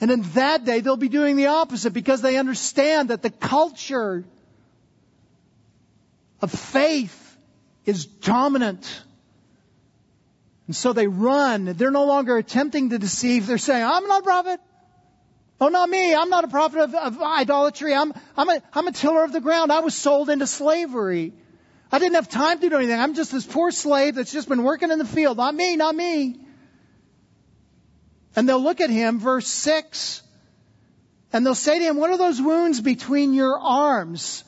[0.00, 4.24] And in that day, they'll be doing the opposite because they understand that the culture
[6.40, 7.36] of faith
[7.84, 9.02] is dominant.
[10.66, 11.64] And so they run.
[11.64, 13.46] They're no longer attempting to deceive.
[13.46, 14.60] They're saying, I'm not a prophet.
[15.60, 16.14] Oh, not me.
[16.14, 17.94] I'm not a prophet of, of idolatry.
[17.94, 19.70] I'm, I'm, a, I'm a tiller of the ground.
[19.70, 21.34] I was sold into slavery.
[21.92, 22.98] I didn't have time to do anything.
[22.98, 25.36] I'm just this poor slave that's just been working in the field.
[25.36, 26.40] Not me, not me.
[28.34, 30.22] And they'll look at him, verse 6,
[31.32, 34.44] and they'll say to him, What are those wounds between your arms?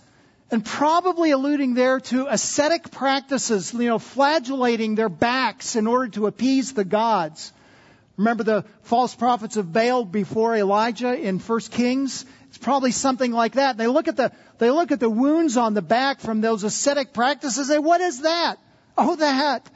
[0.50, 6.26] And probably alluding there to ascetic practices, you know, flagellating their backs in order to
[6.26, 7.52] appease the gods.
[8.16, 12.24] Remember the false prophets of Baal before Elijah in 1 Kings?
[12.48, 13.78] It's probably something like that.
[13.78, 17.14] They look at the, they look at the wounds on the back from those ascetic
[17.14, 18.58] practices and say, what is that?
[18.98, 19.70] Oh, that.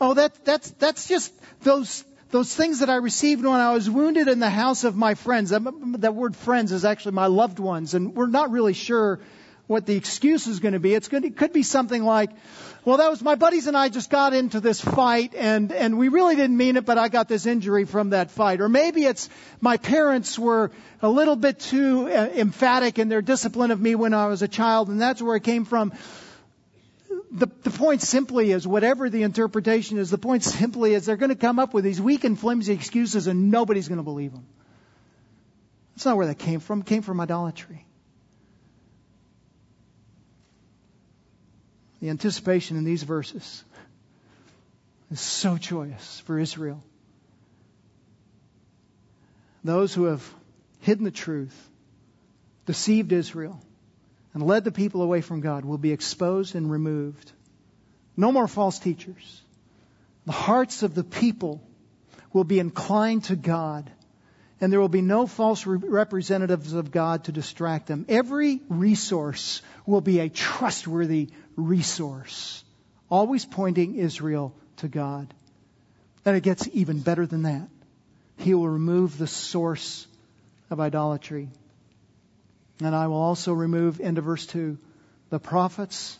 [0.00, 4.26] Oh, that, that's, that's just those, those things that I received when I was wounded
[4.26, 5.50] in the house of my friends.
[5.50, 5.62] That,
[5.98, 9.20] that word friends is actually my loved ones, and we're not really sure
[9.68, 10.94] what the excuse is going to be.
[10.94, 12.30] It's going to, it could be something like,
[12.84, 16.08] well, that was my buddies and I just got into this fight and, and we
[16.08, 18.60] really didn't mean it, but I got this injury from that fight.
[18.60, 19.28] Or maybe it's
[19.60, 24.14] my parents were a little bit too uh, emphatic in their discipline of me when
[24.14, 25.92] I was a child and that's where it came from.
[27.30, 31.30] The, the point simply is, whatever the interpretation is, the point simply is they're going
[31.30, 34.44] to come up with these weak and flimsy excuses and nobody's going to believe them.
[35.94, 36.80] That's not where that came from.
[36.80, 37.86] It came from idolatry.
[42.02, 43.62] The anticipation in these verses
[45.12, 46.82] is so joyous for Israel.
[49.62, 50.28] Those who have
[50.80, 51.56] hidden the truth,
[52.66, 53.62] deceived Israel,
[54.34, 57.30] and led the people away from God will be exposed and removed.
[58.16, 59.40] No more false teachers.
[60.26, 61.62] The hearts of the people
[62.32, 63.88] will be inclined to God
[64.62, 68.06] and there will be no false representatives of God to distract them.
[68.08, 72.64] Every resource will be a trustworthy resource,
[73.10, 75.32] always pointing Israel to God.
[76.24, 77.68] And it gets even better than that.
[78.38, 80.06] He will remove the source
[80.70, 81.48] of idolatry.
[82.80, 84.78] And I will also remove, of verse 2,
[85.30, 86.18] the prophets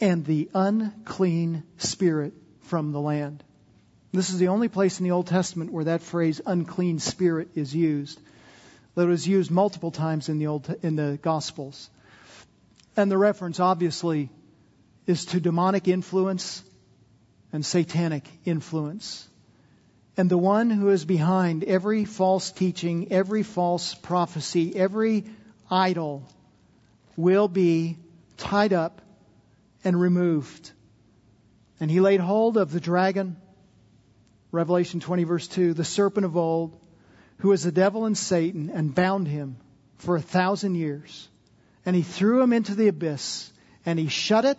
[0.00, 3.42] and the unclean spirit from the land.
[4.12, 7.74] This is the only place in the Old Testament where that phrase unclean spirit is
[7.74, 8.18] used.
[8.94, 11.90] That was used multiple times in the Old in the Gospels.
[12.96, 14.30] And the reference obviously
[15.08, 16.62] is to demonic influence
[17.52, 19.26] and satanic influence.
[20.18, 25.24] And the one who is behind every false teaching, every false prophecy, every
[25.70, 26.28] idol
[27.16, 27.96] will be
[28.36, 29.00] tied up
[29.82, 30.70] and removed.
[31.80, 33.36] And he laid hold of the dragon
[34.50, 36.78] Revelation 20, verse 2, the serpent of old,
[37.38, 39.56] who is the devil and Satan, and bound him
[39.98, 41.28] for a thousand years.
[41.84, 43.52] And he threw him into the abyss,
[43.84, 44.58] and he shut it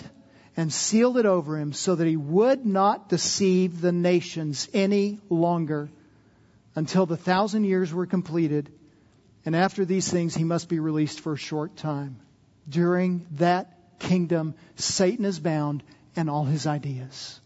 [0.59, 5.89] and sealed it over him so that he would not deceive the nations any longer
[6.75, 8.69] until the thousand years were completed.
[9.45, 12.17] And after these things, he must be released for a short time.
[12.67, 15.81] During that kingdom, Satan is bound
[16.17, 17.39] and all his ideas.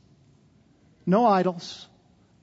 [1.05, 1.88] No idols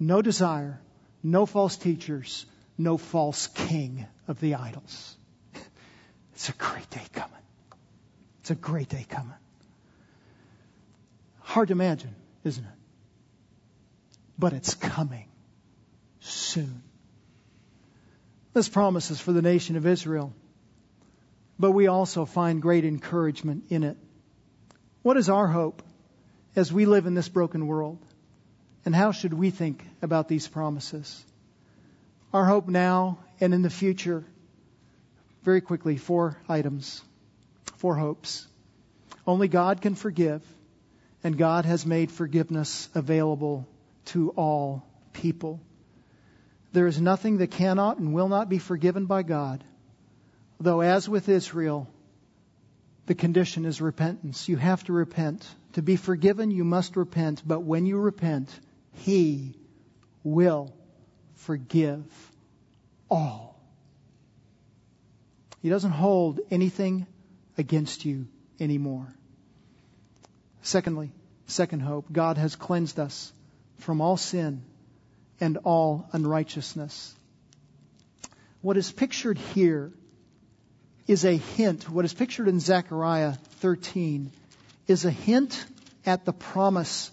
[0.01, 0.81] no desire,
[1.23, 2.47] no false teachers,
[2.79, 5.17] no false king of the idols.
[6.35, 7.45] It's a great day coming.
[8.41, 9.35] It's a great day coming.
[11.51, 12.71] Hard to imagine, isn't it?
[14.39, 15.27] But it's coming
[16.21, 16.85] soon.
[18.53, 20.33] This promises for the nation of Israel,
[21.59, 23.97] but we also find great encouragement in it.
[25.03, 25.83] What is our hope
[26.55, 27.99] as we live in this broken world?
[28.85, 31.21] And how should we think about these promises?
[32.33, 34.25] Our hope now and in the future,
[35.43, 37.03] very quickly, four items,
[37.79, 38.47] four hopes.
[39.27, 40.43] Only God can forgive,
[41.23, 43.69] and God has made forgiveness available
[44.07, 45.61] to all people.
[46.73, 49.65] There is nothing that cannot and will not be forgiven by God,
[50.61, 51.89] though, as with Israel,
[53.07, 54.49] the condition is repentance.
[54.49, 55.47] You have to repent.
[55.73, 58.49] To be forgiven, you must repent, but when you repent,
[58.93, 59.55] he
[60.23, 60.73] will
[61.35, 62.05] forgive
[63.11, 63.61] all.
[65.61, 67.07] He doesn't hold anything
[67.59, 69.13] against you anymore.
[70.63, 71.13] Secondly,
[71.47, 73.33] second hope, God has cleansed us
[73.79, 74.63] from all sin
[75.41, 77.15] and all unrighteousness.
[78.61, 79.91] What is pictured here
[81.07, 81.89] is a hint.
[81.89, 84.31] What is pictured in Zechariah 13
[84.87, 85.65] is a hint
[86.05, 87.11] at the promise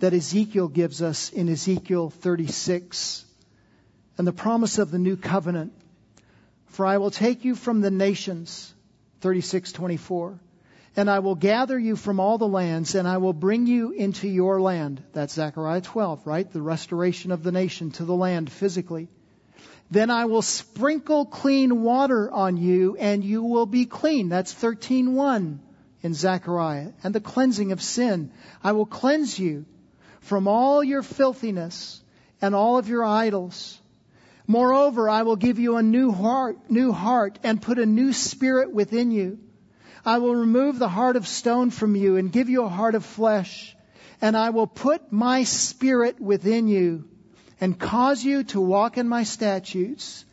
[0.00, 3.24] that Ezekiel gives us in Ezekiel 36
[4.18, 5.72] and the promise of the new covenant.
[6.66, 8.72] For I will take you from the nations,
[9.20, 10.38] 36:24,
[10.96, 14.26] and I will gather you from all the lands and I will bring you into
[14.26, 15.02] your land.
[15.12, 16.50] That's Zechariah 12, right?
[16.50, 19.08] The restoration of the nation to the land physically.
[19.90, 24.30] Then I will sprinkle clean water on you and you will be clean.
[24.30, 25.58] That's 13:1
[26.02, 26.92] in Zechariah.
[27.04, 28.32] And the cleansing of sin.
[28.64, 29.66] I will cleanse you
[30.20, 32.02] from all your filthiness
[32.40, 33.78] and all of your idols.
[34.46, 38.72] Moreover, I will give you a new heart, new heart and put a new spirit
[38.72, 39.38] within you.
[40.06, 43.04] I will remove the heart of stone from you and give you a heart of
[43.04, 43.76] flesh.
[44.22, 47.08] And I will put my spirit within you
[47.60, 50.24] and cause you to walk in my statutes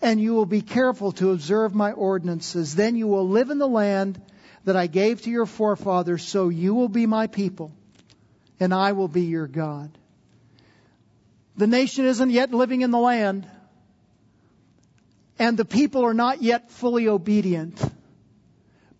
[0.00, 2.74] and you will be careful to observe my ordinances.
[2.74, 4.20] Then you will live in the land
[4.64, 7.72] that I gave to your forefathers, so you will be my people,
[8.58, 9.96] and I will be your God.
[11.56, 13.48] The nation isn't yet living in the land,
[15.38, 17.80] and the people are not yet fully obedient,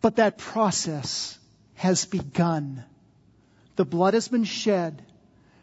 [0.06, 1.36] but that process
[1.74, 2.84] has begun.
[3.74, 5.02] The blood has been shed.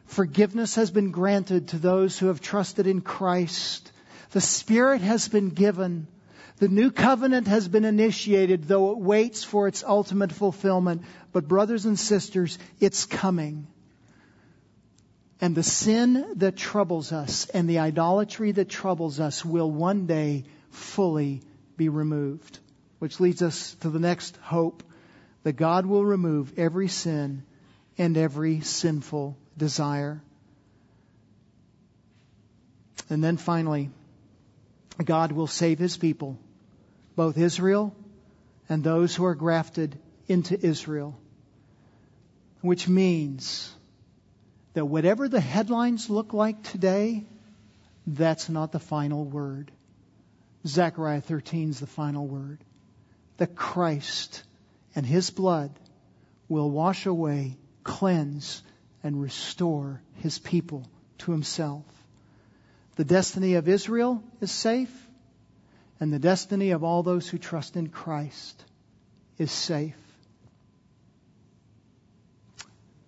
[0.06, 3.90] Forgiveness has been granted to those who have trusted in Christ.
[4.32, 6.08] The Spirit has been given.
[6.58, 11.04] The new covenant has been initiated, though it waits for its ultimate fulfillment.
[11.32, 13.68] But, brothers and sisters, it's coming.
[15.40, 20.44] And the sin that troubles us and the idolatry that troubles us will one day
[20.70, 21.44] fully
[21.78, 22.60] be removed.
[23.04, 24.82] Which leads us to the next hope
[25.44, 27.44] that God will remove every sin
[27.98, 30.22] and every sinful desire.
[33.10, 33.90] And then finally,
[35.04, 36.40] God will save his people,
[37.18, 37.94] both Israel
[38.70, 40.00] and those who are grafted
[40.30, 41.20] into Israel.
[42.62, 43.70] Which means
[44.76, 47.26] that whatever the headlines look like today,
[48.08, 49.74] that's not the final word.
[50.66, 52.64] Zechariah 13 is the final word.
[53.38, 54.44] That Christ
[54.96, 55.72] and his blood
[56.48, 58.62] will wash away, cleanse,
[59.04, 60.88] and restore his people
[61.20, 61.84] to himself.
[62.96, 64.94] The destiny of Israel is safe,
[66.00, 68.64] and the destiny of all those who trust in Christ
[69.38, 69.96] is safe.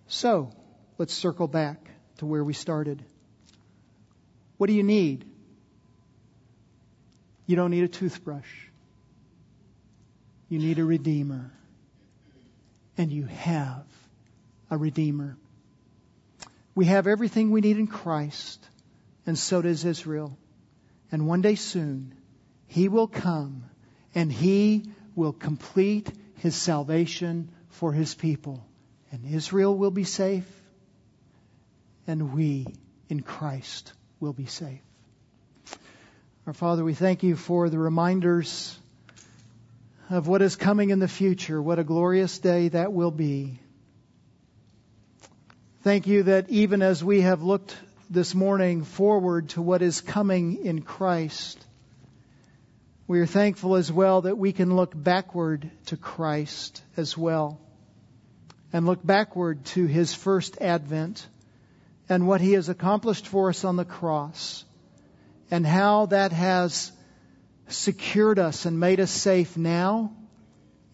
[0.08, 0.52] So,
[0.98, 3.04] let's circle back to where we started.
[4.58, 5.26] What do you need?
[7.46, 8.50] You don't need a toothbrush.
[10.50, 11.52] You need a Redeemer.
[12.98, 13.86] And you have
[14.70, 15.38] a Redeemer.
[16.76, 18.66] We have everything we need in Christ,
[19.26, 20.38] and so does Israel.
[21.12, 22.14] And one day soon,
[22.68, 23.64] He will come
[24.14, 28.66] and He will complete His salvation for His people.
[29.12, 30.50] And Israel will be safe,
[32.08, 32.68] and we
[33.08, 34.82] in Christ will be safe.
[36.48, 38.78] Our Father, we thank you for the reminders
[40.10, 43.60] of what is coming in the future, what a glorious day that will be.
[45.82, 47.76] Thank you that even as we have looked
[48.10, 51.64] this morning forward to what is coming in Christ,
[53.08, 57.60] we are thankful as well that we can look backward to Christ as well
[58.74, 61.28] and look backward to his first advent
[62.10, 64.66] and what he has accomplished for us on the cross
[65.50, 66.92] and how that has
[67.68, 70.14] secured us and made us safe now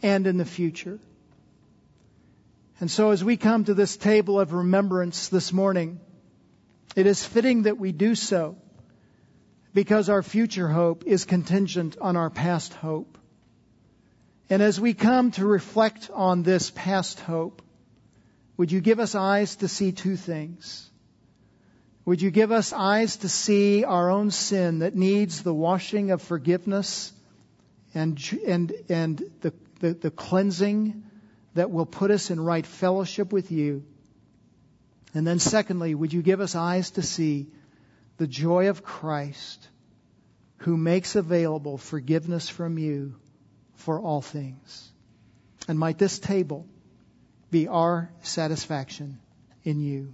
[0.01, 0.99] and in the future.
[2.79, 5.99] And so as we come to this table of remembrance this morning,
[6.95, 8.57] it is fitting that we do so
[9.73, 13.17] because our future hope is contingent on our past hope.
[14.49, 17.61] And as we come to reflect on this past hope,
[18.57, 20.90] would you give us eyes to see two things?
[22.05, 26.21] Would you give us eyes to see our own sin that needs the washing of
[26.21, 27.13] forgiveness
[27.93, 31.03] and, and, and the, the, the cleansing
[31.53, 33.83] that will put us in right fellowship with you.
[35.13, 37.47] And then, secondly, would you give us eyes to see
[38.17, 39.67] the joy of Christ
[40.57, 43.15] who makes available forgiveness from you
[43.75, 44.89] for all things?
[45.67, 46.65] And might this table
[47.49, 49.19] be our satisfaction
[49.63, 50.13] in you.